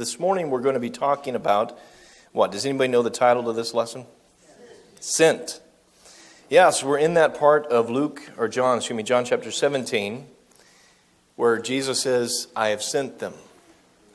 [0.00, 1.78] This morning we're going to be talking about
[2.32, 2.52] what?
[2.52, 4.06] Does anybody know the title of this lesson?
[4.98, 5.60] Sent.
[6.48, 10.26] Yes, we're in that part of Luke or John, excuse me, John chapter 17,
[11.36, 13.34] where Jesus says, I have sent them.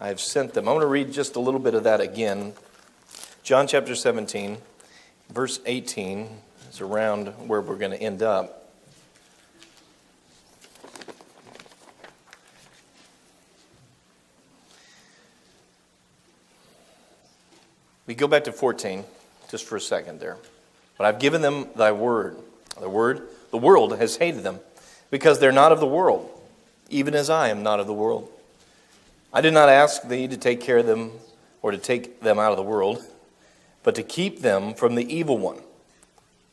[0.02, 0.68] I have sent them.
[0.68, 2.54] I want to read just a little bit of that again.
[3.44, 4.58] John chapter 17,
[5.30, 6.28] verse 18
[6.68, 8.65] is around where we're going to end up.
[18.08, 19.04] We go back to 14
[19.50, 20.38] just for a second there.
[20.98, 22.38] But I've given them thy word.
[22.80, 24.60] The word, the world has hated them
[25.10, 26.30] because they're not of the world,
[26.90, 28.30] even as I am not of the world.
[29.34, 31.12] I did not ask thee to take care of them
[31.62, 33.04] or to take them out of the world,
[33.84, 35.60] but to keep them from the evil one.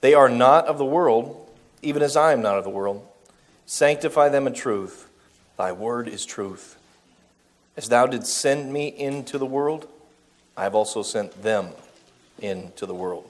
[0.00, 1.48] They are not of the world,
[1.82, 3.06] even as I am not of the world.
[3.66, 5.08] Sanctify them in truth.
[5.56, 6.76] Thy word is truth.
[7.76, 9.88] As thou didst send me into the world,
[10.56, 11.68] I have also sent them
[12.38, 13.28] into the world.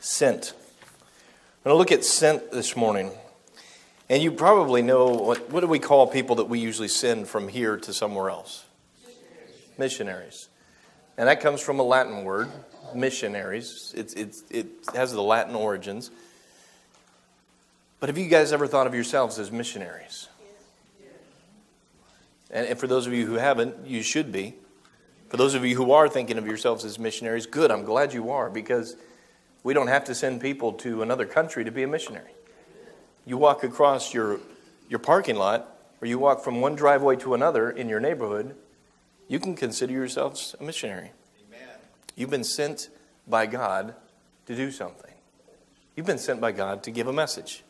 [0.00, 0.54] Sent.
[1.64, 3.12] I'm going to look at sent this morning.
[4.10, 7.48] And you probably know what, what do we call people that we usually send from
[7.48, 8.64] here to somewhere else?
[9.06, 9.78] Missionaries.
[9.78, 10.48] missionaries.
[11.16, 12.50] And that comes from a Latin word,
[12.94, 13.94] missionaries.
[13.96, 16.10] It's, it's, it has the Latin origins.
[18.00, 20.28] But have you guys ever thought of yourselves as missionaries?
[22.50, 24.54] And, and for those of you who haven't, you should be.
[25.32, 28.32] For those of you who are thinking of yourselves as missionaries, good, I'm glad you
[28.32, 28.96] are because
[29.62, 32.32] we don't have to send people to another country to be a missionary.
[33.24, 34.40] You walk across your,
[34.90, 38.54] your parking lot, or you walk from one driveway to another in your neighborhood,
[39.26, 41.12] you can consider yourselves a missionary.
[41.48, 41.76] Amen.
[42.14, 42.90] You've been sent
[43.26, 43.94] by God
[44.44, 45.14] to do something.
[45.96, 47.64] You've been sent by God to give a message.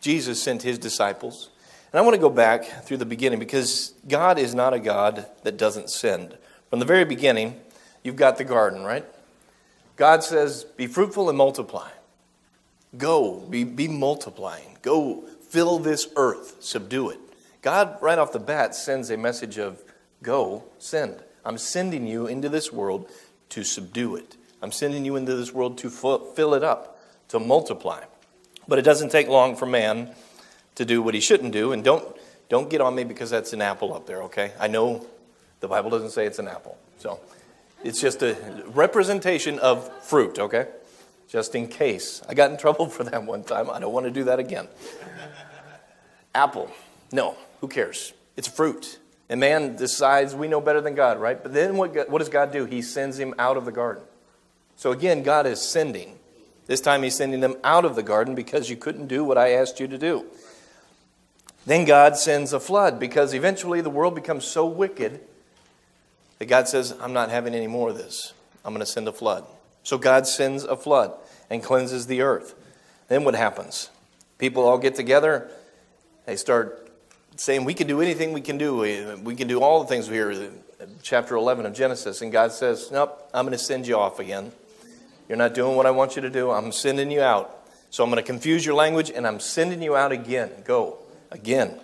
[0.00, 1.50] Jesus sent his disciples.
[1.92, 5.26] And I want to go back through the beginning because God is not a God
[5.44, 6.38] that doesn't send.
[6.72, 7.60] From the very beginning,
[8.02, 9.04] you've got the garden, right?
[9.96, 11.90] God says, Be fruitful and multiply.
[12.96, 14.78] Go, be, be multiplying.
[14.80, 17.20] Go fill this earth, subdue it.
[17.60, 19.82] God, right off the bat, sends a message of
[20.22, 21.22] go, send.
[21.44, 23.06] I'm sending you into this world
[23.50, 24.38] to subdue it.
[24.62, 28.02] I'm sending you into this world to fill it up, to multiply.
[28.66, 30.14] But it doesn't take long for man
[30.76, 31.72] to do what he shouldn't do.
[31.72, 32.16] And don't,
[32.48, 34.52] don't get on me because that's an apple up there, okay?
[34.58, 35.06] I know
[35.62, 36.76] the Bible doesn't say it's an apple.
[36.98, 37.20] So
[37.82, 38.36] it's just a
[38.66, 40.66] representation of fruit, okay?
[41.28, 42.20] Just in case.
[42.28, 43.70] I got in trouble for that one time.
[43.70, 44.68] I don't want to do that again.
[46.34, 46.70] Apple.
[47.12, 48.12] No, who cares?
[48.36, 48.98] It's fruit.
[49.28, 51.40] And man decides we know better than God, right?
[51.40, 52.64] But then what, what does God do?
[52.64, 54.02] He sends him out of the garden.
[54.76, 56.18] So again, God is sending.
[56.66, 59.52] This time he's sending them out of the garden because you couldn't do what I
[59.52, 60.26] asked you to do.
[61.66, 65.20] Then God sends a flood because eventually the world becomes so wicked
[66.42, 68.32] that God says, I'm not having any more of this.
[68.64, 69.44] I'm going to send a flood.
[69.84, 71.12] So God sends a flood
[71.48, 72.56] and cleanses the earth.
[73.06, 73.90] Then what happens?
[74.38, 75.48] People all get together.
[76.26, 76.90] They start
[77.36, 78.78] saying, We can do anything we can do.
[79.22, 80.50] We, can do all the things we hear.
[81.00, 82.22] Chapter 11 of Genesis.
[82.22, 84.50] And God says, Nope, I'm going to send you off again.
[85.28, 86.50] You're not doing what I want you to do.
[86.50, 87.56] I'm sending you out.
[87.90, 90.50] So I'm going to confuse your language and I'm sending you out again.
[90.64, 90.98] Go
[91.30, 91.78] again.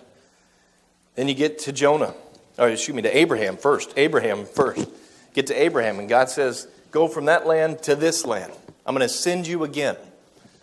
[1.15, 2.13] Then you get to Jonah
[2.59, 3.93] or excuse me, to Abraham first.
[3.97, 4.87] Abraham first.
[5.33, 8.51] Get to Abraham, and God says, Go from that land to this land.
[8.85, 9.95] I'm going to send you again.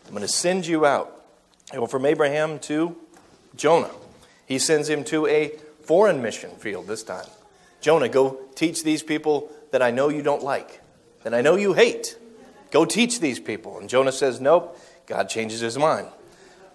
[0.06, 1.24] I'm going to send you out.
[1.72, 2.96] I from Abraham to
[3.56, 3.90] Jonah.
[4.46, 5.52] He sends him to a
[5.82, 7.26] foreign mission field this time.
[7.80, 10.80] Jonah, go teach these people that I know you don't like,
[11.22, 12.16] that I know you hate.
[12.70, 13.78] Go teach these people.
[13.78, 14.78] And Jonah says, Nope.
[15.06, 16.08] God changes his mind.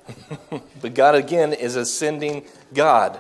[0.81, 3.19] but God, again, is a sending God.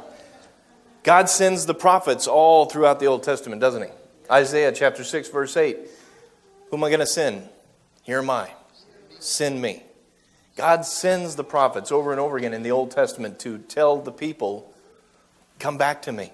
[1.03, 3.89] God sends the prophets all throughout the Old Testament, doesn't He?
[4.29, 5.77] Isaiah chapter 6, verse 8.
[6.69, 7.49] Who am I going to send?
[8.03, 8.51] Here am I.
[9.19, 9.83] Send me.
[10.55, 14.11] God sends the prophets over and over again in the Old Testament to tell the
[14.11, 14.73] people,
[15.59, 16.31] Come back to me.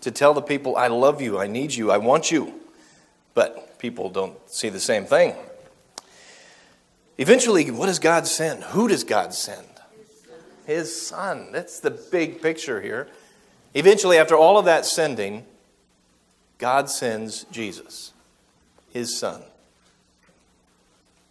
[0.00, 2.54] To tell the people, I love you, I need you, I want you.
[3.34, 5.34] But people don't see the same thing.
[7.18, 8.62] Eventually, what does God send?
[8.64, 9.66] Who does God send?
[10.66, 11.52] His Son.
[11.52, 13.08] That's the big picture here.
[13.74, 15.44] Eventually, after all of that sending,
[16.58, 18.12] God sends Jesus,
[18.92, 19.42] his son,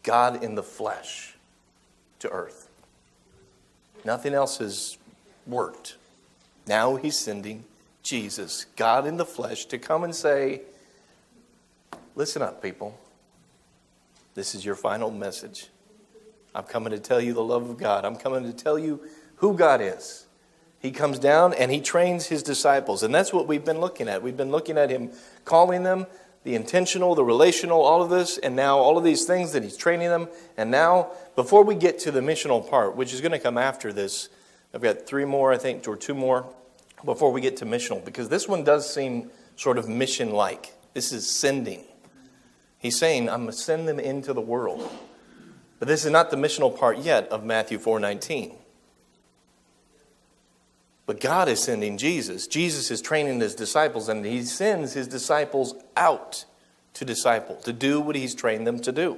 [0.03, 1.35] God in the flesh,
[2.19, 2.69] to earth.
[4.03, 4.97] Nothing else has
[5.47, 5.95] worked.
[6.67, 7.63] Now he's sending
[8.03, 10.61] Jesus, God in the flesh, to come and say,
[12.15, 12.97] Listen up, people.
[14.35, 15.69] This is your final message.
[16.53, 18.05] I'm coming to tell you the love of God.
[18.05, 19.01] I'm coming to tell you
[19.37, 20.25] who God is.
[20.85, 23.01] He comes down and he trains his disciples.
[23.01, 24.21] And that's what we've been looking at.
[24.21, 25.09] We've been looking at him
[25.43, 26.05] calling them,
[26.43, 29.75] the intentional, the relational, all of this, and now all of these things that he's
[29.75, 30.27] training them.
[30.57, 33.91] And now, before we get to the missional part, which is going to come after
[33.91, 34.29] this,
[34.75, 36.45] I've got three more, I think, or two more
[37.03, 40.75] before we get to missional, because this one does seem sort of mission like.
[40.93, 41.83] This is sending.
[42.77, 44.87] He's saying, I'm going to send them into the world.
[45.79, 48.57] But this is not the missional part yet of Matthew 4:19.
[51.05, 52.47] But God is sending Jesus.
[52.47, 56.45] Jesus is training his disciples, and he sends his disciples out
[56.95, 59.17] to disciple, to do what he's trained them to do.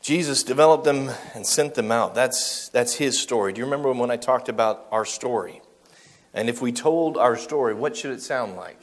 [0.00, 2.14] Jesus developed them and sent them out.
[2.14, 3.52] That's, that's his story.
[3.52, 5.60] Do you remember when I talked about our story?
[6.32, 8.80] And if we told our story, what should it sound like?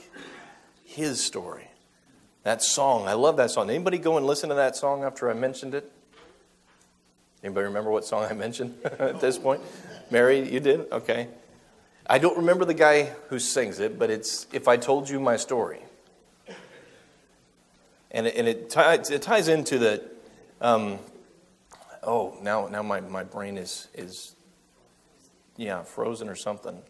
[0.84, 1.70] His story.
[2.44, 3.08] That song.
[3.08, 3.70] I love that song.
[3.70, 5.92] Anybody go and listen to that song after I mentioned it?
[7.44, 9.62] Anybody remember what song I mentioned at this point?
[10.09, 10.92] Mary, you did?
[10.92, 11.27] Okay.
[12.09, 15.36] I don't remember the guy who sings it, but it's If I Told You My
[15.36, 15.81] Story.
[18.12, 20.04] And it, and it, ties, it ties into the.
[20.62, 21.00] Um,
[22.04, 24.33] oh, now, now my, my brain is, is,
[25.57, 26.81] yeah, frozen or something.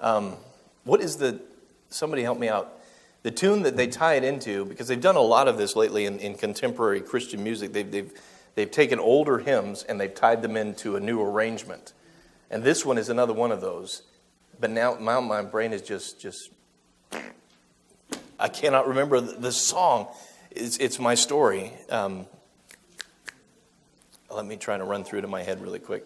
[0.00, 0.36] Um,
[0.84, 1.40] what is the.
[1.88, 2.80] Somebody help me out.
[3.22, 6.06] The tune that they tie it into, because they've done a lot of this lately
[6.06, 8.12] in, in contemporary Christian music, they've, they've,
[8.54, 11.92] they've taken older hymns and they've tied them into a new arrangement.
[12.50, 14.02] And this one is another one of those.
[14.58, 16.50] But now my, my brain is just, just,
[18.38, 20.08] I cannot remember the, song.
[20.50, 21.72] It's, it's my story.
[21.88, 22.26] Um,
[24.30, 26.04] let me try to run through to my head really quick.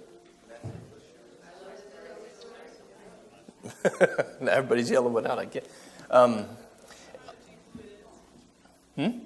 [4.41, 5.39] Everybody's yelling it out.
[5.39, 5.67] I can't.
[6.11, 6.45] Um,
[8.97, 9.19] hmm?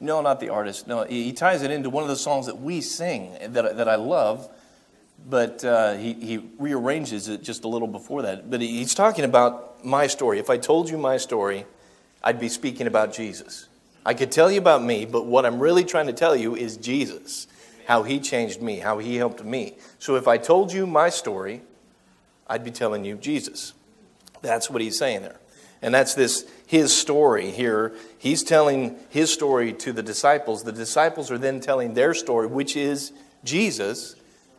[0.00, 0.86] No, not the artist.
[0.86, 3.96] No, he ties it into one of the songs that we sing that, that I
[3.96, 4.48] love,
[5.28, 8.50] but uh, he, he rearranges it just a little before that.
[8.50, 10.38] But he's talking about my story.
[10.38, 11.66] If I told you my story,
[12.22, 13.68] I'd be speaking about Jesus.
[14.04, 16.76] I could tell you about me, but what I'm really trying to tell you is
[16.76, 17.46] Jesus,
[17.86, 19.76] how he changed me, how he helped me.
[19.98, 21.62] So if I told you my story,
[22.48, 23.74] I'd be telling you Jesus.
[24.40, 25.38] That's what he's saying there.
[25.80, 27.92] And that's this his story here.
[28.22, 30.62] He's telling his story to the disciples.
[30.62, 33.10] The disciples are then telling their story, which is
[33.42, 34.14] Jesus,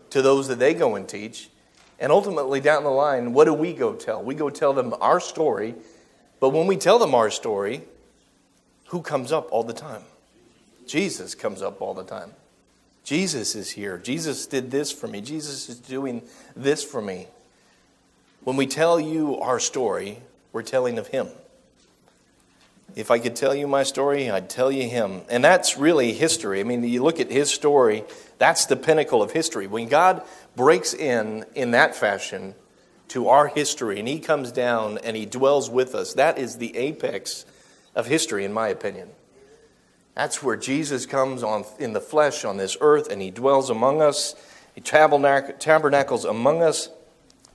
[0.10, 1.50] to those that they go and teach.
[1.98, 4.21] And ultimately, down the line, what do we go tell?
[4.21, 5.75] We go tell them our story.
[6.42, 7.83] But when we tell them our story,
[8.88, 10.01] who comes up all the time?
[10.86, 12.31] Jesus comes up all the time.
[13.06, 13.98] Jesus is here.
[13.98, 15.21] Jesus did this for me.
[15.21, 16.21] Jesus is doing
[16.54, 17.27] this for me.
[18.44, 20.19] When we tell you our story,
[20.51, 21.30] we're telling of Him.
[22.95, 25.22] If I could tell you my story, I'd tell you Him.
[25.30, 26.60] And that's really history.
[26.60, 28.04] I mean, you look at His story,
[28.38, 29.68] that's the pinnacle of history.
[29.68, 30.22] When God
[30.56, 32.54] breaks in in that fashion
[33.10, 36.75] to our history and He comes down and He dwells with us, that is the
[36.75, 37.45] apex
[37.95, 39.10] of history, in my opinion.
[40.16, 44.01] That's where Jesus comes on in the flesh on this earth and He dwells among
[44.01, 44.36] us.
[44.75, 46.90] He tabernacles among us.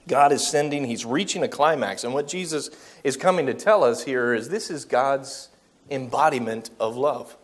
[0.07, 2.03] God is sending, He's reaching a climax.
[2.03, 2.69] And what Jesus
[3.03, 5.49] is coming to tell us here is this is God's
[5.89, 7.37] embodiment of love.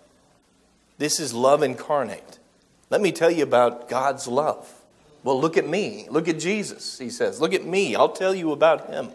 [0.98, 2.40] This is love incarnate.
[2.90, 4.72] Let me tell you about God's love.
[5.24, 6.08] Well, look at me.
[6.10, 7.42] Look at Jesus, he says.
[7.42, 7.96] Look at me.
[7.96, 9.10] I'll tell you about him.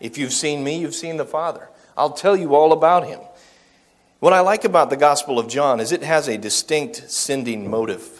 [0.00, 1.68] If you've seen me, you've seen the Father.
[1.96, 3.20] I'll tell you all about him.
[4.20, 8.13] What I like about the Gospel of John is it has a distinct sending motive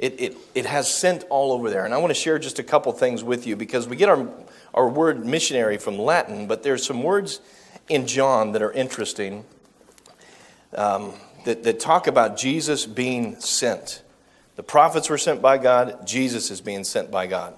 [0.00, 1.84] it, it, it has sent all over there.
[1.84, 4.26] And I want to share just a couple things with you because we get our,
[4.72, 7.40] our word missionary from Latin, but there's some words
[7.86, 9.44] in John that are interesting
[10.74, 11.12] um,
[11.44, 14.02] that, that talk about Jesus being sent.
[14.56, 17.54] The prophets were sent by God, Jesus is being sent by God.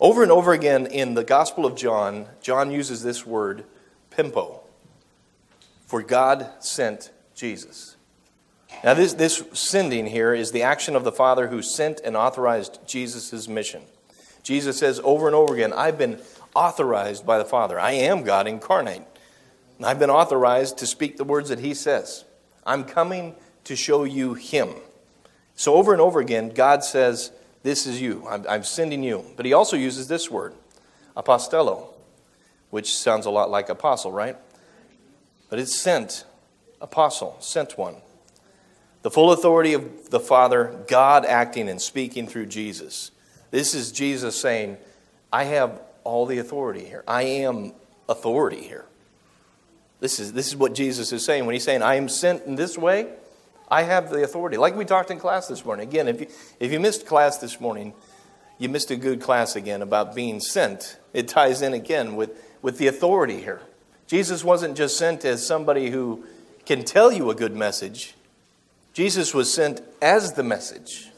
[0.00, 3.64] Over and over again in the Gospel of John, John uses this word,
[4.10, 4.62] pempo,
[5.86, 7.93] for God sent Jesus.
[8.82, 12.80] Now, this, this sending here is the action of the Father who sent and authorized
[12.86, 13.82] Jesus' mission.
[14.42, 16.20] Jesus says over and over again, I've been
[16.54, 17.78] authorized by the Father.
[17.78, 19.02] I am God incarnate.
[19.82, 22.24] I've been authorized to speak the words that He says.
[22.64, 24.70] I'm coming to show you Him.
[25.56, 28.26] So, over and over again, God says, This is you.
[28.28, 29.24] I'm, I'm sending you.
[29.36, 30.54] But He also uses this word,
[31.16, 31.88] apostello,
[32.70, 34.36] which sounds a lot like apostle, right?
[35.50, 36.24] But it's sent,
[36.80, 37.96] apostle, sent one.
[39.04, 43.10] The full authority of the Father, God acting and speaking through Jesus.
[43.50, 44.78] This is Jesus saying,
[45.30, 47.04] I have all the authority here.
[47.06, 47.74] I am
[48.08, 48.86] authority here.
[50.00, 52.54] This is, this is what Jesus is saying when he's saying, I am sent in
[52.54, 53.12] this way.
[53.68, 54.56] I have the authority.
[54.56, 55.86] Like we talked in class this morning.
[55.86, 56.26] Again, if you,
[56.58, 57.92] if you missed class this morning,
[58.56, 60.98] you missed a good class again about being sent.
[61.12, 62.30] It ties in again with,
[62.62, 63.60] with the authority here.
[64.06, 66.24] Jesus wasn't just sent as somebody who
[66.64, 68.14] can tell you a good message,
[68.94, 71.10] Jesus was sent as the message.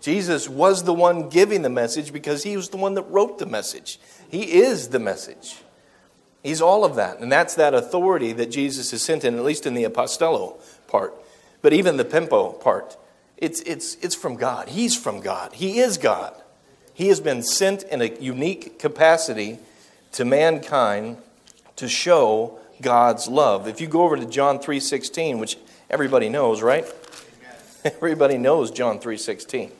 [0.00, 3.46] Jesus was the one giving the message because he was the one that wrote the
[3.46, 4.00] message.
[4.30, 5.56] He is the message.
[6.42, 7.18] He's all of that.
[7.20, 11.14] And that's that authority that Jesus is sent in, at least in the apostello part.
[11.60, 12.96] But even the pempo part,
[13.36, 14.68] it's, it's, it's from God.
[14.68, 15.52] He's from God.
[15.52, 16.34] He is God.
[16.94, 19.58] He has been sent in a unique capacity
[20.12, 21.18] to mankind
[21.76, 23.68] to show God's love.
[23.68, 25.56] If you go over to John 3:16, which
[25.90, 26.86] everybody knows, right?
[27.84, 29.70] Everybody knows John 3:16.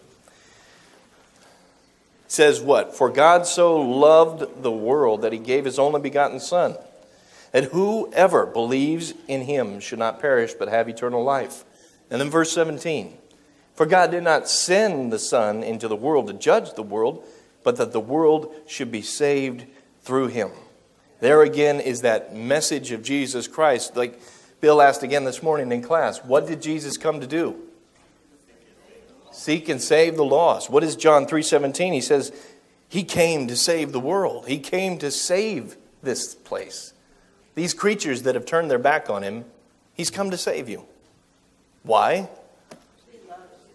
[2.26, 2.94] says what?
[2.94, 6.76] For God so loved the world that he gave his only begotten son,
[7.52, 11.64] that whoever believes in him should not perish but have eternal life.
[12.10, 13.16] And then verse 17.
[13.74, 17.24] For God did not send the son into the world to judge the world,
[17.62, 19.66] but that the world should be saved
[20.02, 20.50] through him.
[21.20, 23.96] There again is that message of Jesus Christ.
[23.96, 24.20] Like
[24.60, 27.56] Bill asked again this morning in class, what did Jesus come to do?
[29.30, 30.68] Seek and save the lost.
[30.68, 31.92] What is John 3:17?
[31.92, 32.32] He says
[32.88, 34.48] he came to save the world.
[34.48, 36.92] He came to save this place.
[37.54, 39.44] These creatures that have turned their back on him,
[39.94, 40.86] he's come to save you.
[41.82, 42.28] Why?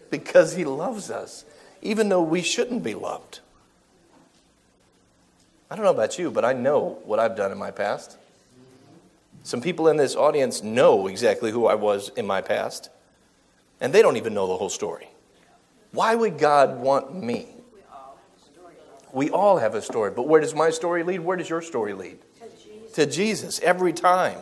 [0.10, 1.46] Because he loves us,
[1.82, 3.40] even though we shouldn't be loved.
[5.72, 8.18] I don't know about you, but I know what I've done in my past.
[9.44, 12.90] Some people in this audience know exactly who I was in my past,
[13.82, 15.10] and they don't even know the whole story.
[15.92, 17.48] Why would God want me?
[19.12, 21.20] We all have a story, but where does my story lead?
[21.20, 22.18] Where does your story lead?
[22.40, 24.40] To Jesus, to Jesus every time.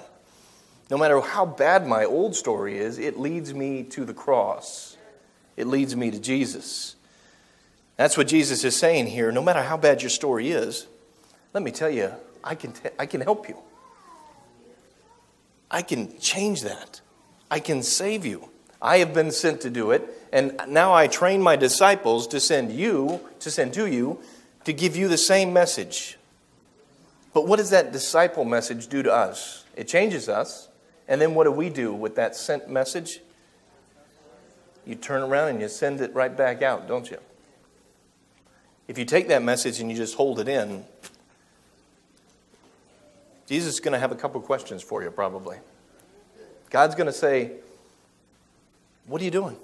[0.89, 4.97] No matter how bad my old story is, it leads me to the cross.
[5.57, 6.95] It leads me to Jesus.
[7.97, 9.31] That's what Jesus is saying here.
[9.31, 10.87] No matter how bad your story is,
[11.53, 13.57] let me tell you, I can, t- I can help you.
[15.71, 17.01] I can change that.
[17.49, 18.49] I can save you.
[18.81, 22.71] I have been sent to do it, and now I train my disciples to send
[22.71, 24.19] you, to send to you,
[24.65, 26.17] to give you the same message.
[27.33, 29.63] But what does that disciple message do to us?
[29.75, 30.67] It changes us,
[31.07, 33.21] and then what do we do with that sent message?
[34.85, 37.19] You turn around and you send it right back out, don't you?
[38.87, 40.85] If you take that message and you just hold it in,
[43.51, 45.57] Jesus is going to have a couple questions for you, probably.
[46.69, 47.51] God's going to say,
[49.07, 49.57] What are you doing?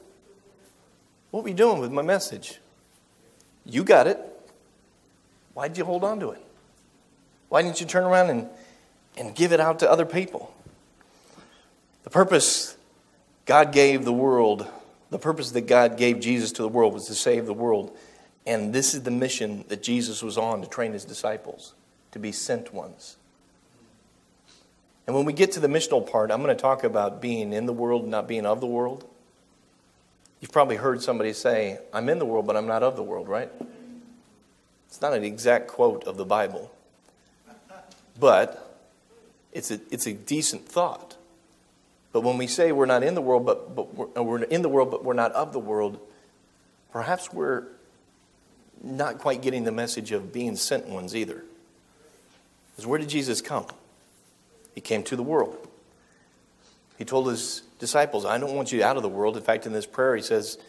[1.31, 2.59] What were you doing with my message?
[3.65, 4.19] You got it.
[5.53, 6.41] Why did you hold on to it?
[7.47, 8.49] Why didn't you turn around and,
[9.15, 10.53] and give it out to other people?
[12.03, 12.75] The purpose
[13.45, 14.67] God gave the world,
[15.11, 17.95] the purpose that God gave Jesus to the world was to save the world.
[18.45, 21.73] And this is the mission that Jesus was on to train his disciples,
[22.11, 23.15] to be sent ones.
[25.07, 27.65] And when we get to the missional part, I'm going to talk about being in
[27.65, 29.05] the world, not being of the world.
[30.41, 33.27] You've probably heard somebody say, I'm in the world, but I'm not of the world,
[33.27, 33.49] right?
[34.87, 36.71] It's not an exact quote of the Bible,
[38.19, 38.79] but
[39.53, 41.15] it's a, it's a decent thought.
[42.11, 44.69] But when we say we're not in the world, but, but we're, we're in the
[44.69, 45.99] world, but we're not of the world,
[46.91, 47.63] perhaps we're
[48.83, 51.43] not quite getting the message of being sent ones either.
[52.71, 53.65] Because where did Jesus come?
[54.77, 55.57] He came to the world.
[56.99, 59.35] He told his disciples, I don't want you out of the world.
[59.35, 60.59] In fact, in this prayer, he says,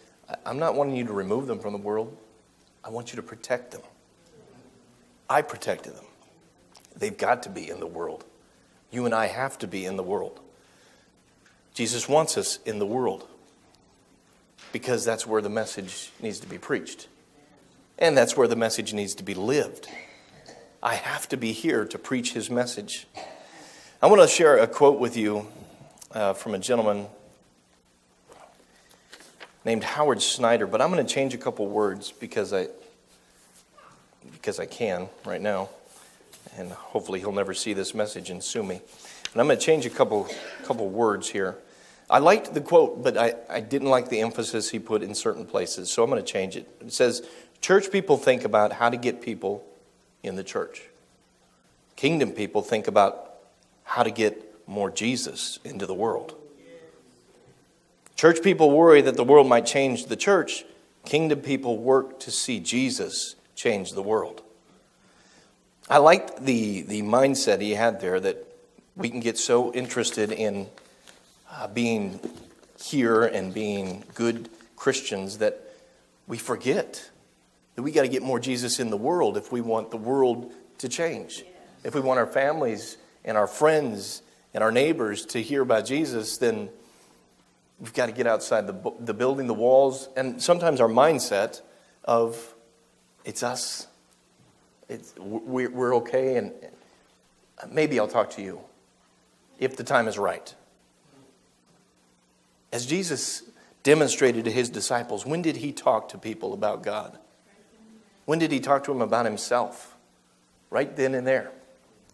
[0.46, 2.16] I'm not wanting you to remove them from the world.
[2.82, 3.82] I want you to protect them.
[5.28, 6.06] I protected them.
[6.96, 8.24] They've got to be in the world.
[8.90, 10.40] You and I have to be in the world.
[11.74, 13.28] Jesus wants us in the world
[14.72, 17.08] because that's where the message needs to be preached.
[17.98, 19.86] And that's where the message needs to be lived.
[20.82, 23.06] I have to be here to preach his message.
[24.00, 25.48] I want to share a quote with you
[26.12, 27.08] uh, from a gentleman
[29.64, 32.68] named Howard Snyder, but I'm going to change a couple words because I
[34.30, 35.70] because I can right now,
[36.56, 38.76] and hopefully he'll never see this message and sue me.
[39.32, 40.28] And I'm going to change a couple
[40.62, 41.56] couple words here.
[42.08, 45.44] I liked the quote, but I, I didn't like the emphasis he put in certain
[45.44, 46.68] places, so I'm going to change it.
[46.80, 47.26] It says,
[47.60, 49.66] Church people think about how to get people
[50.22, 50.82] in the church.
[51.96, 53.27] Kingdom people think about
[53.88, 56.34] how to get more Jesus into the world.
[58.16, 60.64] Church people worry that the world might change the church.
[61.06, 64.42] Kingdom people work to see Jesus change the world.
[65.88, 68.46] I liked the, the mindset he had there that
[68.94, 70.66] we can get so interested in
[71.50, 72.20] uh, being
[72.78, 75.62] here and being good Christians that
[76.26, 77.08] we forget
[77.74, 80.52] that we got to get more Jesus in the world if we want the world
[80.76, 81.42] to change.
[81.84, 84.22] If we want our families and our friends
[84.54, 86.68] and our neighbors to hear about Jesus, then
[87.78, 91.60] we've got to get outside the, the building, the walls, and sometimes our mindset
[92.04, 92.54] of
[93.24, 93.86] it's us.
[94.88, 96.52] It's, we're, we're okay, and
[97.70, 98.60] maybe I'll talk to you
[99.58, 100.54] if the time is right.
[102.72, 103.42] As Jesus
[103.82, 107.18] demonstrated to his disciples, when did he talk to people about God?
[108.24, 109.96] When did he talk to them about himself?
[110.70, 111.50] Right then and there.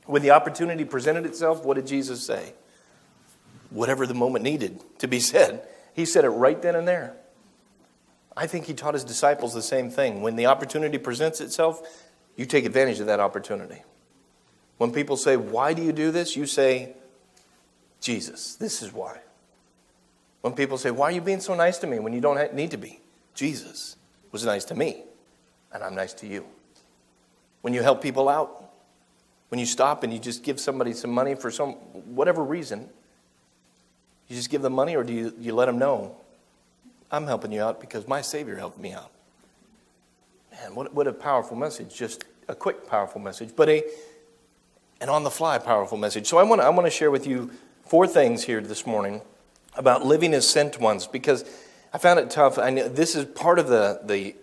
[0.06, 2.54] When the opportunity presented itself, what did Jesus say?
[3.70, 7.16] Whatever the moment needed to be said, he said it right then and there.
[8.37, 10.23] I think he taught his disciples the same thing.
[10.23, 12.04] When the opportunity presents itself,
[12.37, 13.82] you take advantage of that opportunity.
[14.76, 16.37] When people say, Why do you do this?
[16.37, 16.94] you say,
[18.00, 19.20] Jesus, this is why.
[20.40, 22.73] When people say, Why are you being so nice to me when you don't need
[22.73, 23.00] to be?
[23.34, 23.96] Jesus
[24.32, 25.04] was nice to me,
[25.73, 26.44] and I'm nice to you.
[27.62, 28.63] When you help people out,
[29.49, 31.73] when you stop and you just give somebody some money for some
[32.15, 32.89] whatever reason,
[34.29, 36.17] you just give them money or do you, you let them know,
[37.11, 39.11] I'm helping you out because my Savior helped me out?
[40.53, 41.95] Man, what, what a powerful message.
[41.95, 43.85] Just a quick, powerful message, but a
[45.01, 46.27] an on the fly, powerful message.
[46.27, 47.51] So I want to I want to share with you
[47.85, 49.21] four things here this morning
[49.77, 51.45] about living as sent ones because
[51.93, 52.59] I found it tough.
[52.59, 54.35] I this is part of the, the,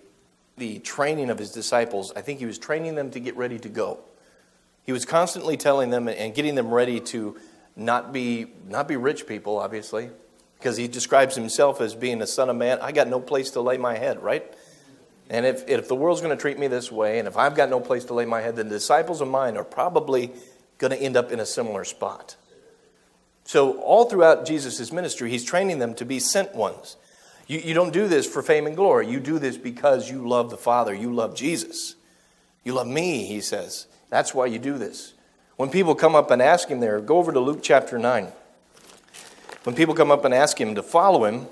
[0.58, 2.14] the training of his disciples.
[2.16, 4.00] I think he was training them to get ready to go.
[4.84, 7.38] He was constantly telling them and getting them ready to
[7.76, 10.10] not be, not be rich people, obviously,
[10.58, 12.80] because he describes himself as being a son of man.
[12.82, 14.44] I got no place to lay my head, right?
[15.30, 17.70] And if, if the world's going to treat me this way, and if I've got
[17.70, 20.32] no place to lay my head, then the disciples of mine are probably
[20.78, 22.36] going to end up in a similar spot.
[23.46, 26.98] So, all throughout Jesus' ministry, he's training them to be sent ones.
[27.48, 29.10] You, you don't do this for fame and glory.
[29.10, 30.94] You do this because you love the Father.
[30.94, 31.96] You love Jesus.
[32.64, 33.88] You love me, he says.
[34.12, 35.14] That's why you do this.
[35.56, 38.28] When people come up and ask him there, go over to Luke chapter 9.
[39.64, 41.48] When people come up and ask him to follow him,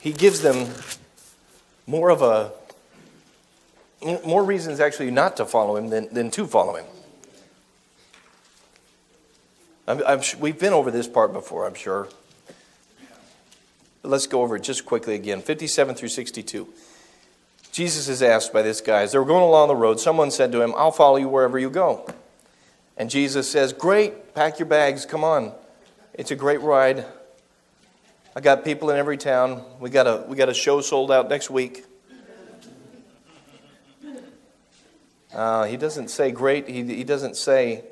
[0.00, 0.72] he gives them
[1.86, 2.52] more of a
[4.24, 6.86] more reasons actually not to follow him than, than to follow him.
[9.88, 12.08] I'm, I'm, we've been over this part before, I'm sure.
[14.02, 16.68] But let's go over it just quickly again 57 through 62.
[17.78, 20.50] Jesus is asked by this guy as they were going along the road, someone said
[20.50, 22.12] to him, I'll follow you wherever you go.
[22.96, 25.52] And Jesus says, Great, pack your bags, come on.
[26.12, 27.06] It's a great ride.
[28.34, 29.62] I got people in every town.
[29.78, 31.84] We got a, we got a show sold out next week.
[35.32, 36.68] Uh, he doesn't say great.
[36.68, 37.84] He, he doesn't say,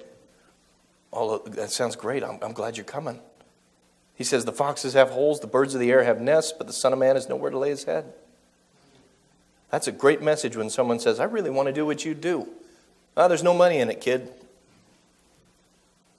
[1.12, 2.24] Oh, that sounds great.
[2.24, 3.20] I'm, I'm glad you're coming.
[4.16, 6.72] He says, The foxes have holes, the birds of the air have nests, but the
[6.72, 8.12] Son of Man has nowhere to lay his head.
[9.76, 12.48] That's a great message when someone says, I really want to do what you do.
[13.14, 14.32] Oh, there's no money in it, kid.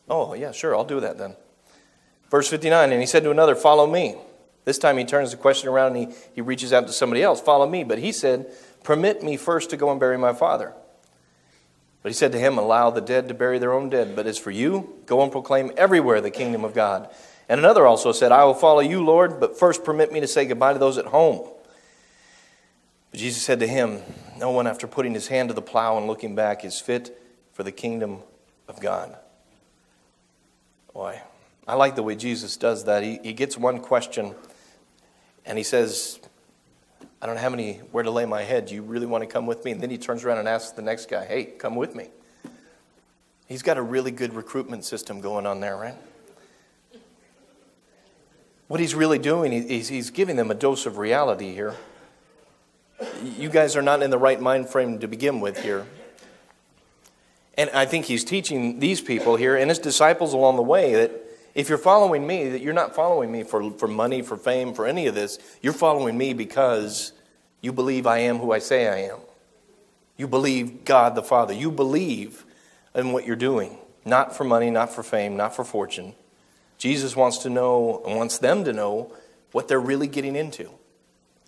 [0.08, 1.36] Oh, yeah, sure, I'll do that then.
[2.30, 4.16] Verse 59 And he said to another, Follow me.
[4.66, 7.42] This time he turns the question around and he, he reaches out to somebody else,
[7.42, 7.84] Follow me.
[7.84, 8.46] But he said,
[8.84, 10.76] Permit me first to go and bury my father.
[12.04, 14.16] But he said to him, Allow the dead to bury their own dead.
[14.16, 17.10] But as for you, go and proclaim everywhere the kingdom of God.
[17.50, 20.46] And another also said, I will follow you, Lord, but first permit me to say
[20.46, 21.50] goodbye to those at home.
[23.18, 24.02] Jesus said to him,
[24.38, 27.20] No one, after putting his hand to the plow and looking back, is fit
[27.52, 28.20] for the kingdom
[28.68, 29.18] of God.
[30.94, 31.20] Boy,
[31.68, 33.02] I like the way Jesus does that.
[33.02, 34.36] He, he gets one question
[35.46, 36.20] and he says,
[37.20, 38.68] I don't have any where to lay my head.
[38.68, 39.72] Do you really want to come with me?
[39.72, 42.10] And then he turns around and asks the next guy, Hey, come with me.
[43.48, 45.96] He's got a really good recruitment system going on there, right?
[48.68, 51.76] What he's really doing, is he's giving them a dose of reality here.
[53.38, 55.86] You guys are not in the right mind frame to begin with here.
[57.56, 61.12] And I think he's teaching these people here and his disciples along the way that
[61.56, 64.86] if you're following me, that you're not following me for, for money, for fame, for
[64.86, 65.40] any of this.
[65.62, 67.14] You're following me because
[67.62, 69.20] you believe I am who I say I am.
[70.18, 71.54] You believe God the Father.
[71.54, 72.46] You believe
[72.94, 76.14] in what you're doing, not for money, not for fame, not for fortune.
[76.78, 79.12] Jesus wants to know and wants them to know
[79.52, 80.70] what they're really getting into.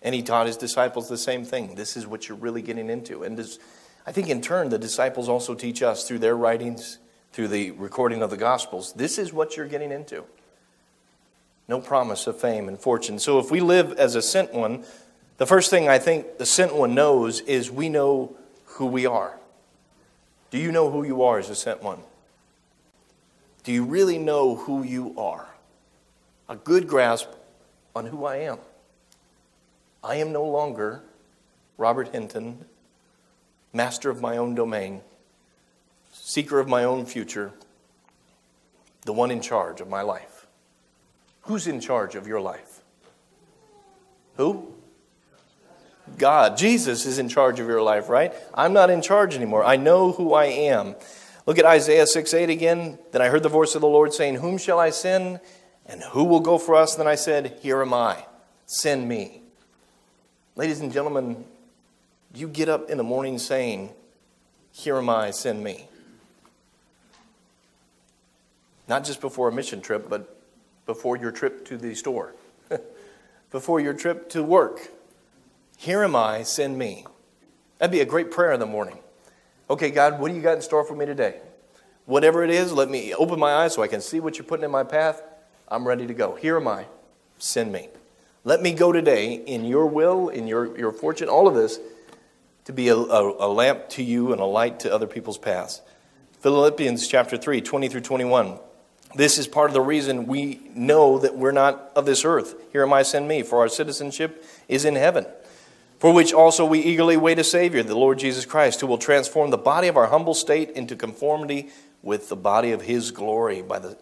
[0.02, 1.74] And he taught his disciples the same thing.
[1.74, 3.22] This is what you're really getting into.
[3.22, 3.58] And this,
[4.06, 6.98] I think in turn, the disciples also teach us through their writings
[7.32, 10.24] through the recording of the Gospels, this is what you're getting into.
[11.68, 13.18] No promise of fame and fortune.
[13.18, 14.84] So if we live as a sent one,
[15.36, 19.38] the first thing I think the sent one knows is we know who we are.
[20.50, 22.00] Do you know who you are as a sent one?
[23.62, 25.46] Do you really know who you are?
[26.48, 27.28] A good grasp
[27.94, 28.58] on who I am.
[30.02, 31.02] I am no longer
[31.76, 32.64] Robert Hinton,
[33.72, 35.00] master of my own domain,
[36.12, 37.52] seeker of my own future,
[39.04, 40.46] the one in charge of my life.
[41.42, 42.80] Who's in charge of your life?
[44.36, 44.72] Who?
[46.18, 46.56] God.
[46.56, 48.32] Jesus is in charge of your life, right?
[48.54, 49.64] I'm not in charge anymore.
[49.64, 50.96] I know who I am.
[51.46, 52.98] Look at Isaiah 6 8 again.
[53.12, 55.40] Then I heard the voice of the Lord saying, Whom shall I send?
[55.86, 56.94] And who will go for us?
[56.94, 58.26] Then I said, Here am I.
[58.66, 59.39] Send me.
[60.60, 61.42] Ladies and gentlemen,
[62.34, 63.94] you get up in the morning saying,
[64.72, 65.88] Here am I, send me.
[68.86, 70.38] Not just before a mission trip, but
[70.84, 72.34] before your trip to the store,
[73.50, 74.90] before your trip to work.
[75.78, 77.06] Here am I, send me.
[77.78, 78.98] That'd be a great prayer in the morning.
[79.70, 81.40] Okay, God, what do you got in store for me today?
[82.04, 84.66] Whatever it is, let me open my eyes so I can see what you're putting
[84.66, 85.22] in my path.
[85.68, 86.34] I'm ready to go.
[86.34, 86.84] Here am I,
[87.38, 87.88] send me.
[88.42, 91.78] Let me go today in your will, in your, your fortune, all of this,
[92.64, 95.82] to be a, a, a lamp to you and a light to other people's paths.
[96.40, 98.58] Philippians chapter 3, 20 through 21.
[99.14, 102.54] This is part of the reason we know that we're not of this earth.
[102.72, 105.26] Here am I, send me, for our citizenship is in heaven,
[105.98, 109.50] for which also we eagerly wait a Savior, the Lord Jesus Christ, who will transform
[109.50, 111.68] the body of our humble state into conformity
[112.02, 113.98] with the body of his glory by the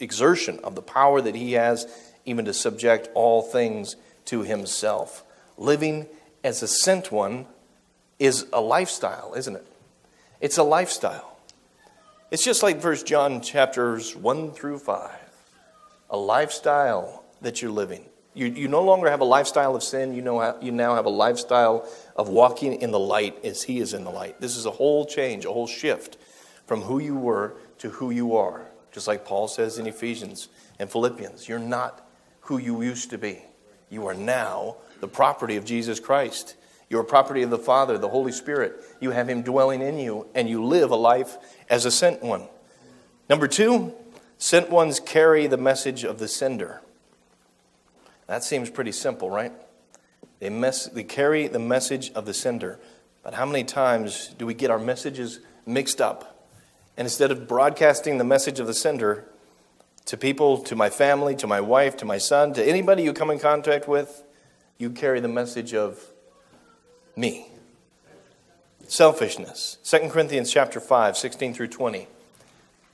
[0.00, 1.86] exertion of the power that he has
[2.26, 5.24] even to subject all things to himself.
[5.56, 6.06] Living
[6.44, 7.46] as a sent one
[8.18, 9.66] is a lifestyle, isn't it?
[10.40, 11.38] It's a lifestyle.
[12.30, 15.10] It's just like First John chapters 1 through 5.
[16.10, 18.04] A lifestyle that you're living.
[18.34, 20.14] You, you no longer have a lifestyle of sin.
[20.14, 23.94] You, know, you now have a lifestyle of walking in the light as He is
[23.94, 24.40] in the light.
[24.40, 26.18] This is a whole change, a whole shift
[26.66, 28.66] from who you were to who you are.
[28.92, 32.05] Just like Paul says in Ephesians and Philippians, you're not
[32.46, 33.42] who you used to be.
[33.90, 36.56] You are now the property of Jesus Christ.
[36.88, 38.82] You're a property of the Father, the Holy Spirit.
[39.00, 41.36] You have Him dwelling in you, and you live a life
[41.68, 42.48] as a sent one.
[43.28, 43.94] Number two,
[44.38, 46.80] sent ones carry the message of the sender.
[48.26, 49.52] That seems pretty simple, right?
[50.38, 52.78] They, mess, they carry the message of the sender.
[53.22, 56.48] But how many times do we get our messages mixed up?
[56.96, 59.26] And instead of broadcasting the message of the sender
[60.06, 63.30] to people, to my family, to my wife, to my son, to anybody you come
[63.30, 64.24] in contact with,
[64.78, 66.00] you carry the message of
[67.16, 67.48] me.
[68.86, 69.78] Selfishness.
[69.84, 72.06] 2 Corinthians chapter 5, 16 through 20.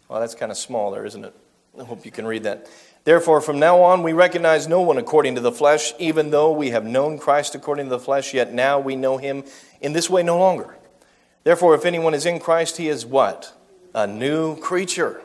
[0.08, 1.34] Well, that's kind of small there, isn't it?
[1.78, 2.66] I hope you can read that.
[3.04, 6.70] Therefore, from now on, we recognize no one according to the flesh, even though we
[6.70, 9.44] have known Christ according to the flesh, yet now we know him
[9.80, 10.76] in this way no longer.
[11.44, 13.52] Therefore, if anyone is in Christ, he is what?
[13.94, 15.20] A new creature.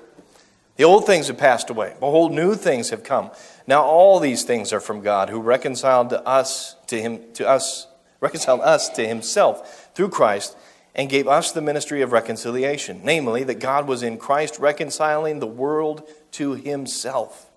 [0.77, 1.95] The old things have passed away.
[1.99, 3.31] Behold, new things have come.
[3.65, 7.87] Now all these things are from God, who reconciled to us to him to us
[8.19, 10.57] reconciled us to himself through Christ
[10.95, 15.47] and gave us the ministry of reconciliation, namely, that God was in Christ reconciling the
[15.47, 17.51] world to himself,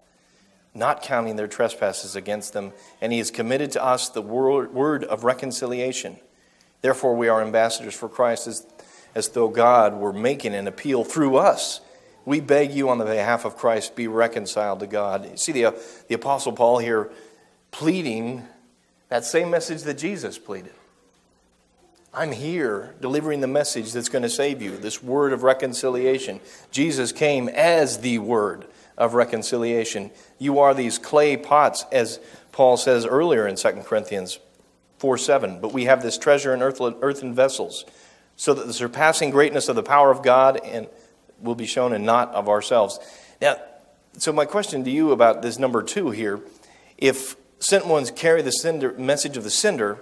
[0.74, 5.24] not counting their trespasses against them, and he has committed to us the word of
[5.24, 6.18] reconciliation.
[6.82, 8.66] Therefore, we are ambassadors for Christ as,
[9.14, 11.80] as though God were making an appeal through us.
[12.24, 15.38] We beg you on the behalf of Christ, be reconciled to God.
[15.38, 15.72] See the, uh,
[16.08, 17.10] the Apostle Paul here
[17.70, 18.46] pleading
[19.08, 20.72] that same message that Jesus pleaded.
[22.12, 26.40] I'm here delivering the message that's going to save you, this word of reconciliation.
[26.72, 28.66] Jesus came as the word
[28.98, 30.10] of reconciliation.
[30.38, 32.18] You are these clay pots, as
[32.50, 34.40] Paul says earlier in 2 Corinthians
[34.98, 35.60] 4 7.
[35.60, 37.84] But we have this treasure in earthen vessels,
[38.34, 40.88] so that the surpassing greatness of the power of God and
[41.42, 42.98] will be shown and not of ourselves.
[43.40, 43.56] Now,
[44.18, 46.40] so my question to you about this number two here,
[46.98, 49.98] if sent ones carry the sender, message of the sender,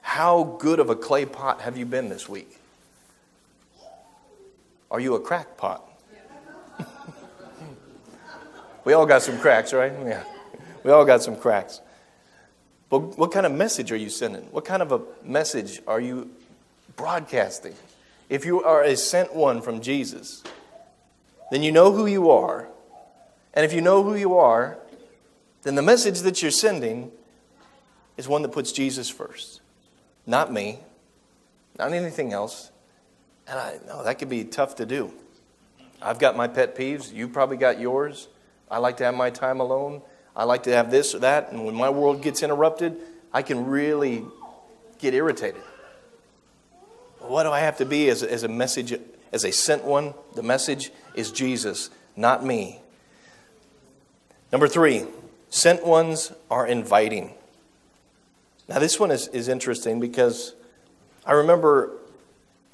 [0.00, 2.58] how good of a clay pot have you been this week?
[4.90, 5.84] Are you a crack pot?
[8.84, 9.92] we all got some cracks, right?
[10.04, 10.24] Yeah.
[10.82, 11.80] We all got some cracks.
[12.88, 14.44] But what kind of message are you sending?
[14.44, 16.30] What kind of a message are you
[16.96, 17.74] broadcasting?
[18.30, 20.42] If you are a sent one from Jesus,
[21.50, 22.68] then you know who you are.
[23.54, 24.78] And if you know who you are,
[25.62, 27.10] then the message that you're sending
[28.16, 29.60] is one that puts Jesus first,
[30.26, 30.78] not me,
[31.78, 32.70] not anything else.
[33.46, 35.12] And I know that could be tough to do.
[36.02, 37.12] I've got my pet peeves.
[37.12, 38.28] You probably got yours.
[38.70, 40.02] I like to have my time alone.
[40.36, 41.50] I like to have this or that.
[41.50, 42.96] And when my world gets interrupted,
[43.32, 44.24] I can really
[44.98, 45.62] get irritated.
[47.20, 48.98] What do I have to be as, as a message,
[49.32, 50.14] as a sent one?
[50.34, 52.80] The message is Jesus, not me.
[54.50, 55.04] Number three,
[55.50, 57.32] Sent ones are inviting.
[58.68, 60.54] Now, this one is, is interesting because
[61.24, 61.92] I remember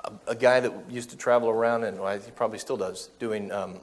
[0.02, 3.52] a, a guy that used to travel around, and well, he probably still does, doing
[3.52, 3.78] um,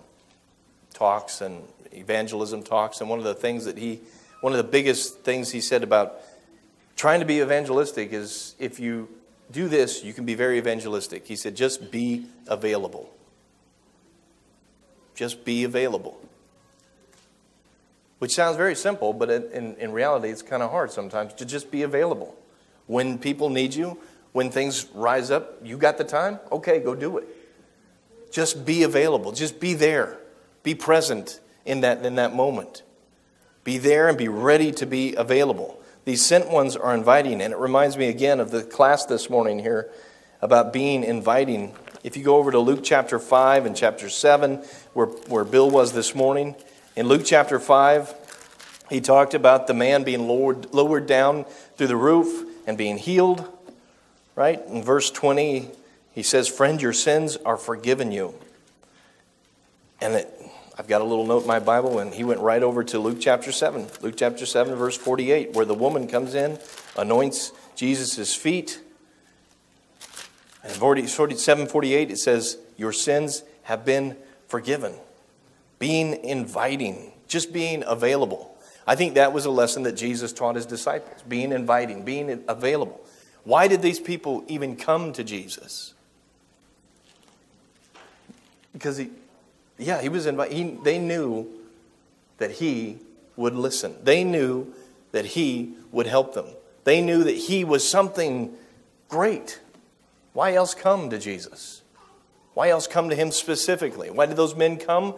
[0.94, 3.00] talks and evangelism talks.
[3.00, 4.02] And one of the things that he,
[4.42, 6.16] one of the biggest things he said about
[6.98, 9.08] trying to be evangelistic is if you
[9.52, 11.28] do this, you can be very evangelistic.
[11.28, 13.14] He said, just be available.
[15.16, 16.20] Just be available.
[18.20, 21.72] Which sounds very simple, but in, in reality, it's kind of hard sometimes to just
[21.72, 22.36] be available.
[22.88, 24.00] When people need you,
[24.32, 26.40] when things rise up, you got the time?
[26.52, 27.28] Okay, go do it.
[28.32, 29.32] Just be available.
[29.32, 30.18] Just be there.
[30.64, 32.84] Be present in that, in that moment.
[33.64, 35.81] Be there and be ready to be available.
[36.04, 39.60] These sent ones are inviting, and it reminds me again of the class this morning
[39.60, 39.92] here
[40.42, 41.76] about being inviting.
[42.04, 45.94] If you go over to Luke chapter 5 and chapter 7, where, where Bill was
[45.94, 46.56] this morning,
[46.96, 48.16] in Luke chapter 5,
[48.90, 51.46] he talked about the man being lowered, lowered down
[51.78, 53.48] through the roof and being healed.
[54.36, 54.60] Right?
[54.68, 55.70] In verse 20,
[56.14, 58.34] he says, Friend, your sins are forgiven you.
[60.02, 60.41] And it,
[60.82, 63.20] I've got a little note in my Bible, and he went right over to Luke
[63.20, 63.86] chapter 7.
[64.02, 66.58] Luke chapter 7, verse 48, where the woman comes in,
[66.98, 68.82] anoints Jesus' feet.
[70.64, 74.18] And 47, 48, it says, Your sins have been
[74.48, 74.96] forgiven.
[75.78, 78.58] Being inviting, just being available.
[78.88, 83.00] I think that was a lesson that Jesus taught his disciples being inviting, being available.
[83.44, 85.94] Why did these people even come to Jesus?
[88.74, 89.12] Because he,
[89.82, 90.84] yeah, he was invited.
[90.84, 91.48] They knew
[92.38, 92.98] that he
[93.36, 93.96] would listen.
[94.04, 94.74] They knew
[95.12, 96.46] that he would help them.
[96.84, 98.54] They knew that he was something
[99.10, 99.60] great.
[100.34, 101.82] Why else come to Jesus?
[102.54, 104.10] Why else come to him specifically?
[104.10, 105.16] Why did those men come?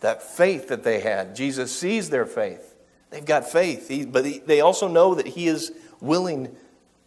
[0.00, 1.34] That faith that they had.
[1.34, 2.74] Jesus sees their faith.
[3.10, 6.54] They've got faith, he, but he, they also know that he is willing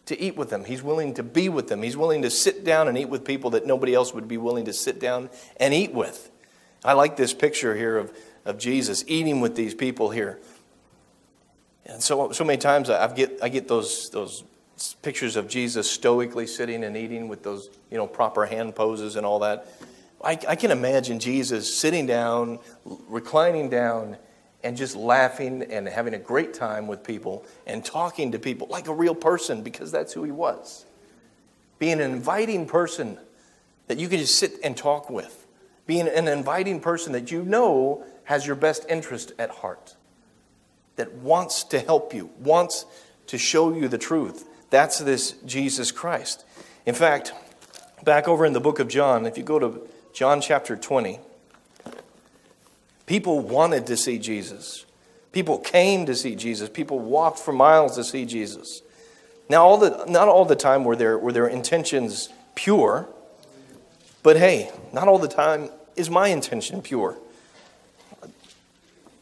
[0.06, 0.64] to eat with them.
[0.64, 1.82] He's willing to be with them.
[1.82, 4.64] He's willing to sit down and eat with people that nobody else would be willing
[4.64, 6.29] to sit down and eat with.
[6.84, 8.12] I like this picture here of,
[8.44, 10.38] of Jesus eating with these people here.
[11.86, 14.44] And so, so many times I get, I get those, those
[15.02, 19.26] pictures of Jesus stoically sitting and eating with those you know, proper hand poses and
[19.26, 19.66] all that.
[20.22, 24.16] I, I can imagine Jesus sitting down, reclining down,
[24.62, 28.88] and just laughing and having a great time with people and talking to people like
[28.88, 30.84] a real person because that's who he was.
[31.78, 33.18] Being an inviting person
[33.88, 35.39] that you can just sit and talk with
[35.90, 39.96] being an inviting person that you know has your best interest at heart,
[40.94, 42.86] that wants to help you, wants
[43.26, 44.48] to show you the truth.
[44.70, 46.44] That's this Jesus Christ.
[46.86, 47.32] In fact,
[48.04, 49.80] back over in the book of John, if you go to
[50.12, 51.18] John chapter 20,
[53.06, 54.86] people wanted to see Jesus.
[55.32, 56.68] People came to see Jesus.
[56.68, 58.82] People walked for miles to see Jesus.
[59.48, 63.08] Now, all the, not all the time were their, were their intentions pure,
[64.22, 65.68] but hey, not all the time
[66.00, 67.16] is my intention pure?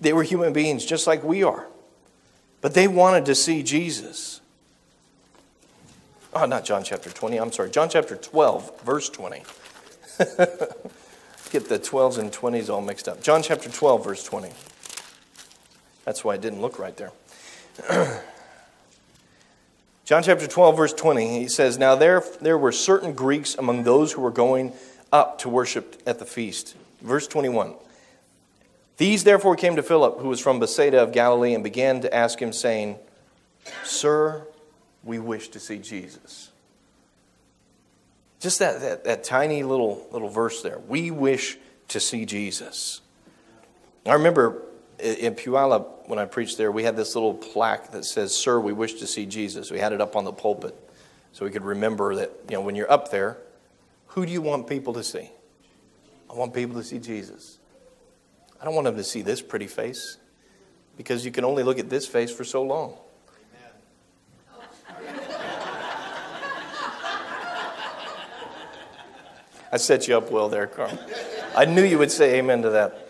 [0.00, 1.66] They were human beings just like we are,
[2.60, 4.40] but they wanted to see Jesus.
[6.32, 9.38] Oh, not John chapter 20, I'm sorry, John chapter 12, verse 20.
[11.50, 13.22] Get the 12s and 20s all mixed up.
[13.22, 14.50] John chapter 12, verse 20.
[16.04, 17.12] That's why it didn't look right there.
[20.04, 24.12] John chapter 12, verse 20, he says, Now there, there were certain Greeks among those
[24.12, 24.72] who were going
[25.12, 26.76] up to worship at the feast.
[27.00, 27.74] Verse 21.
[28.96, 32.40] These therefore came to Philip, who was from Bethsaida of Galilee, and began to ask
[32.40, 32.96] him, saying,
[33.84, 34.46] Sir,
[35.04, 36.50] we wish to see Jesus.
[38.40, 40.78] Just that, that, that tiny little, little verse there.
[40.78, 43.00] We wish to see Jesus.
[44.04, 44.62] I remember
[44.98, 48.72] in Puyallup, when I preached there, we had this little plaque that says, Sir, we
[48.72, 49.70] wish to see Jesus.
[49.70, 50.74] We had it up on the pulpit
[51.32, 53.38] so we could remember that, you know, when you're up there,
[54.18, 55.30] who do you want people to see?
[56.28, 57.58] I want people to see Jesus.
[58.60, 60.16] I don't want them to see this pretty face
[60.96, 62.96] because you can only look at this face for so long.
[69.70, 70.98] I set you up well there, Carl.
[71.54, 73.08] I knew you would say amen to that.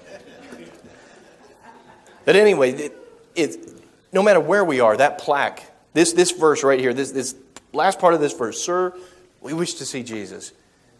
[2.26, 2.96] But anyway, it,
[3.34, 7.34] it, no matter where we are, that plaque, this, this verse right here, this, this
[7.72, 8.92] last part of this verse, Sir,
[9.40, 10.52] we wish to see Jesus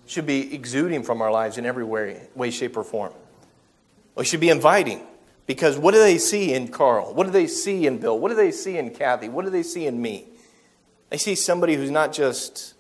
[0.09, 3.12] should be exuding from our lives in every way, way shape, or form.
[4.16, 5.07] We should be inviting.
[5.47, 7.14] Because what do they see in Carl?
[7.14, 8.18] What do they see in Bill?
[8.18, 9.31] What do they see in Kathy?
[9.31, 10.27] What do they see in me?
[11.09, 12.75] They see somebody who's not just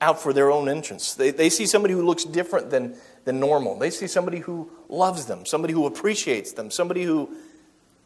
[0.00, 1.14] out for their own entrance.
[1.14, 3.76] They, they see somebody who looks different than, than normal.
[3.76, 7.34] They see somebody who loves them, somebody who appreciates them, somebody who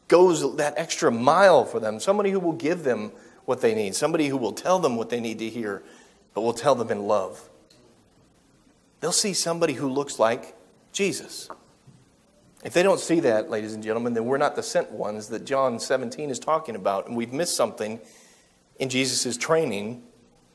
[0.08, 3.12] goes that extra mile for them, somebody who will give them
[3.44, 5.82] what they need, somebody who will tell them what they need to hear,
[6.32, 7.49] but we'll tell them in love.
[9.00, 10.54] They'll see somebody who looks like
[10.92, 11.48] Jesus.
[12.62, 15.46] If they don't see that, ladies and gentlemen, then we're not the sent ones that
[15.46, 18.00] John 17 is talking about, and we've missed something
[18.78, 20.02] in Jesus' training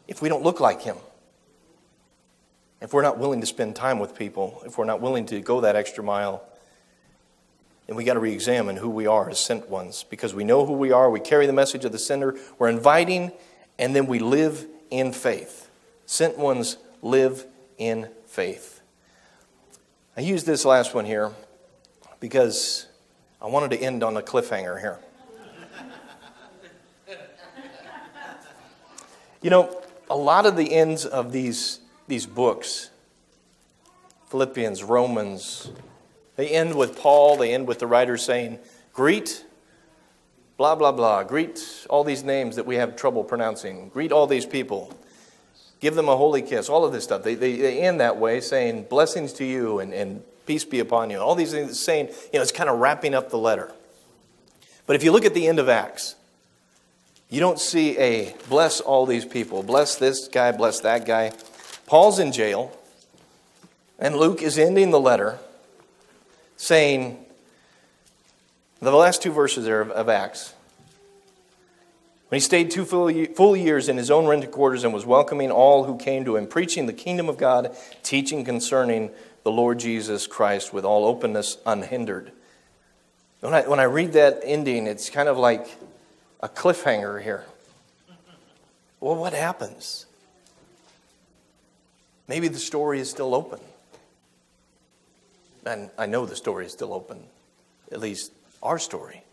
[0.07, 0.97] if we don't look like him.
[2.81, 5.61] If we're not willing to spend time with people, if we're not willing to go
[5.61, 6.43] that extra mile,
[7.87, 10.65] then we got to re examine who we are as sent ones because we know
[10.65, 13.31] who we are, we carry the message of the sender, we're inviting,
[13.79, 15.69] and then we live in faith.
[16.05, 18.81] Sent ones live in faith.
[20.17, 21.31] I use this last one here
[22.19, 22.85] because
[23.41, 24.99] I wanted to end on a cliffhanger here.
[29.41, 32.89] you know, a lot of the ends of these, these books,
[34.27, 35.71] Philippians, Romans,
[36.35, 38.59] they end with Paul, they end with the writer saying,
[38.91, 39.45] Greet,
[40.57, 41.23] blah, blah, blah.
[41.23, 43.87] Greet all these names that we have trouble pronouncing.
[43.87, 44.93] Greet all these people.
[45.85, 46.67] Give them a holy kiss.
[46.67, 47.21] All of this stuff.
[47.21, 51.11] They, they, they end that way saying, Blessings to you and, and peace be upon
[51.11, 51.19] you.
[51.19, 53.71] All these things saying, you know, it's kind of wrapping up the letter.
[54.87, 56.15] But if you look at the end of Acts,
[57.29, 61.33] you don't see a bless all these people, bless this guy, bless that guy.
[61.85, 62.75] Paul's in jail,
[63.99, 65.37] and Luke is ending the letter
[66.57, 67.23] saying,
[68.79, 70.54] the last two verses there of, of Acts.
[72.29, 75.83] When he stayed two full years in his own rented quarters and was welcoming all
[75.83, 79.11] who came to him, preaching the kingdom of God, teaching concerning
[79.43, 82.31] the Lord Jesus Christ with all openness unhindered.
[83.41, 85.67] When I, when I read that ending, it's kind of like
[86.39, 87.45] a cliffhanger here.
[88.99, 90.07] Well, what happens?
[92.27, 93.59] Maybe the story is still open.
[95.63, 97.23] And I know the story is still open,
[97.91, 98.31] at least
[98.63, 99.23] our story.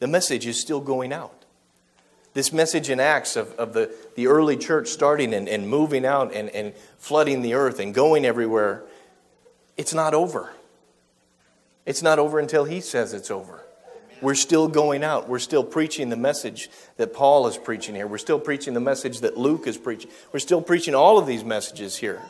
[0.00, 1.41] The message is still going out.
[2.34, 6.34] This message in Acts of, of the, the early church starting and, and moving out
[6.34, 8.84] and, and flooding the earth and going everywhere,
[9.76, 10.52] it's not over.
[11.84, 13.60] It's not over until he says it's over.
[14.22, 15.28] We're still going out.
[15.28, 18.06] We're still preaching the message that Paul is preaching here.
[18.06, 20.10] We're still preaching the message that Luke is preaching.
[20.32, 22.22] We're still preaching all of these messages here.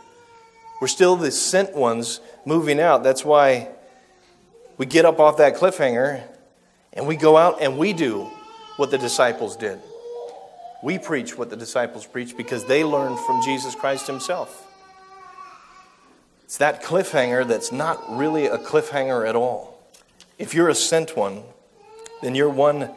[0.81, 3.05] We're still the sent ones moving out.
[3.05, 3.69] That's why
[4.79, 6.25] we get up off that cliffhanger
[6.95, 8.31] and we go out and we do
[8.77, 9.79] what the disciples did.
[10.83, 14.69] We preach what the disciples preached because they learned from Jesus Christ himself.
[16.45, 19.81] It's that cliffhanger that's not really a cliffhanger at all.
[20.39, 21.45] If you're a sent one,
[22.21, 22.91] then you're one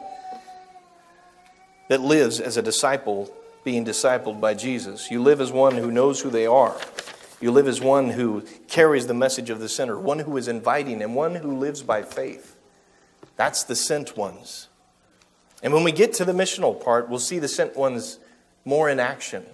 [1.88, 3.32] that lives as a disciple
[3.64, 5.10] being discipled by Jesus.
[5.10, 6.76] You live as one who knows who they are.
[7.40, 11.02] You live as one who carries the message of the sinner, one who is inviting,
[11.02, 12.56] and one who lives by faith.
[13.36, 14.68] That's the sent ones.
[15.62, 18.18] And when we get to the missional part, we'll see the sent ones
[18.64, 19.44] more in action.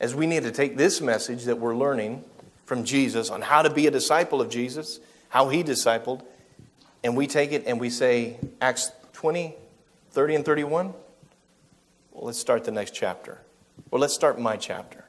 [0.00, 2.24] As we need to take this message that we're learning
[2.66, 4.98] from Jesus on how to be a disciple of Jesus,
[5.28, 6.22] how he discipled,
[7.04, 9.54] and we take it and we say, Acts 20,
[10.10, 10.86] 30, and 31.
[12.12, 13.38] Well, let's start the next chapter.
[13.90, 15.04] Well, let's start my chapter.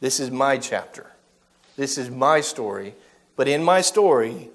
[0.00, 1.06] This is my chapter.
[1.76, 2.94] This is my story.
[3.36, 4.50] But in my story,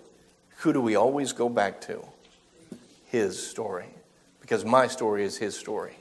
[0.57, 2.03] who do we always go back to?
[3.05, 3.87] His story
[4.51, 5.95] because my story is his story.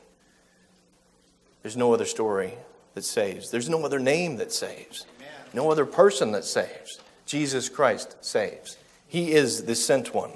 [1.63, 2.55] There's no other story
[2.95, 5.07] that saves, there's no other name that saves,
[5.55, 6.99] no other person that saves.
[7.27, 8.77] Jesus Christ saves.
[9.07, 10.33] He is the sent one,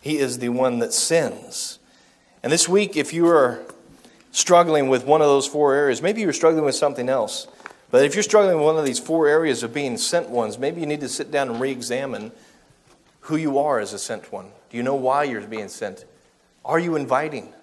[0.00, 1.80] He is the one that sins.
[2.44, 3.64] And this week, if you are
[4.30, 7.48] struggling with one of those four areas, maybe you're struggling with something else,
[7.90, 10.80] but if you're struggling with one of these four areas of being sent ones, maybe
[10.80, 12.30] you need to sit down and re examine
[13.22, 14.52] who you are as a sent one.
[14.70, 16.04] Do you know why you're being sent?
[16.68, 17.54] Are you inviting?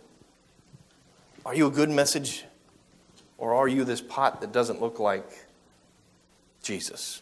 [1.45, 2.43] Are you a good message?
[3.37, 5.45] Or are you this pot that doesn't look like
[6.63, 7.21] Jesus?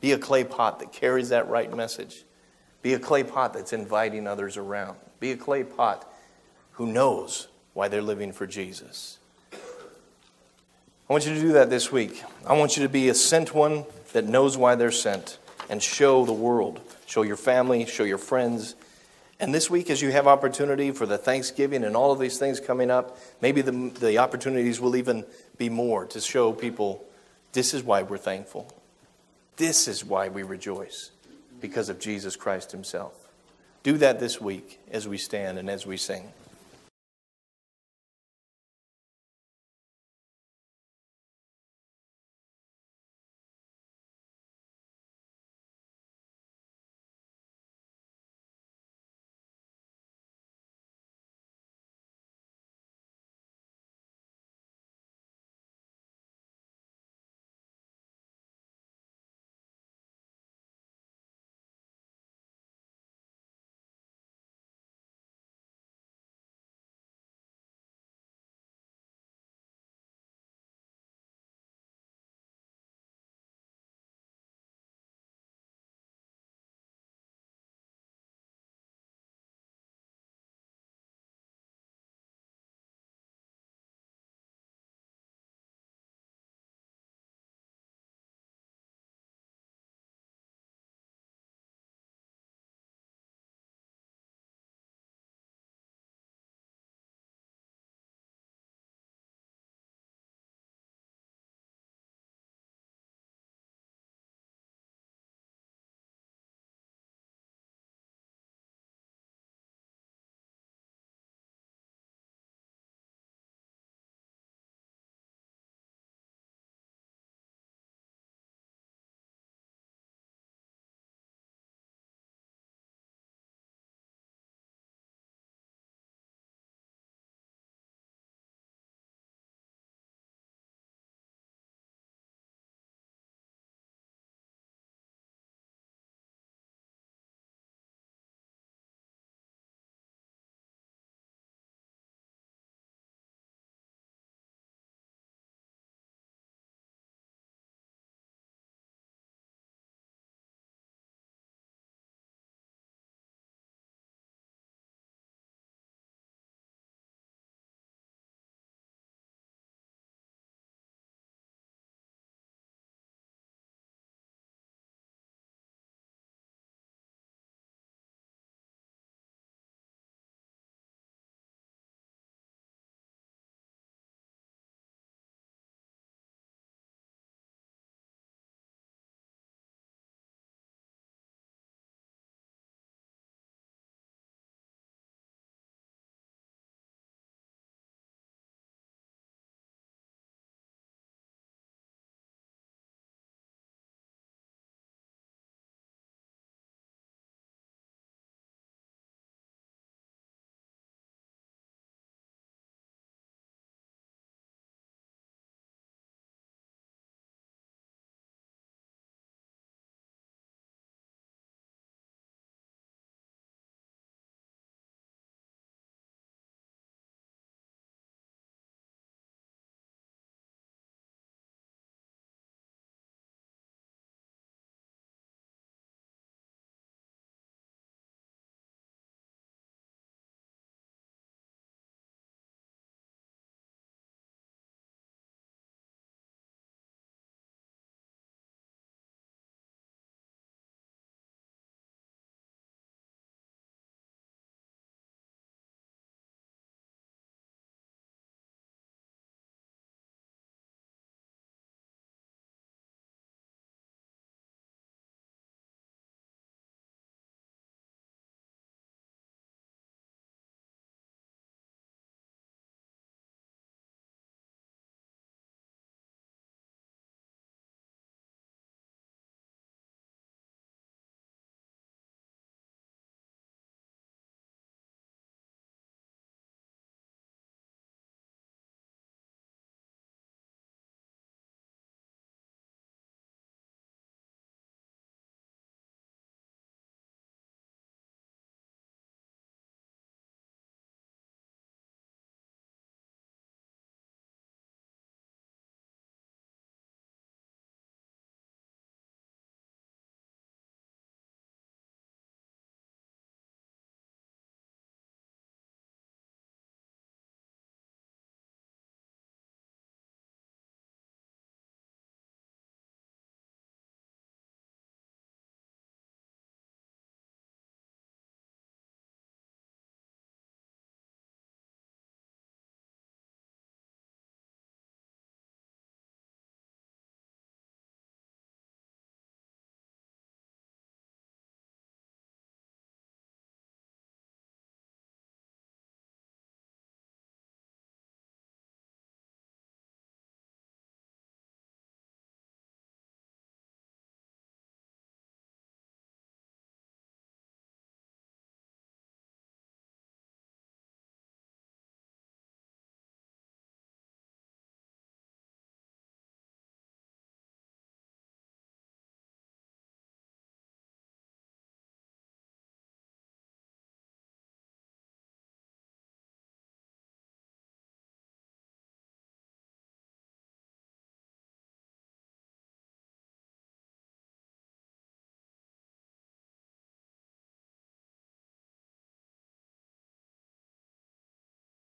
[0.00, 2.24] Be a clay pot that carries that right message.
[2.80, 4.96] Be a clay pot that's inviting others around.
[5.20, 6.10] Be a clay pot
[6.72, 9.18] who knows why they're living for Jesus.
[9.52, 12.22] I want you to do that this week.
[12.46, 13.84] I want you to be a sent one
[14.14, 15.38] that knows why they're sent
[15.68, 18.76] and show the world, show your family, show your friends,
[19.38, 22.58] and this week, as you have opportunity for the Thanksgiving and all of these things
[22.58, 25.26] coming up, maybe the, the opportunities will even
[25.58, 27.04] be more to show people
[27.52, 28.72] this is why we're thankful.
[29.56, 31.10] This is why we rejoice,
[31.60, 33.14] because of Jesus Christ Himself.
[33.82, 36.32] Do that this week as we stand and as we sing.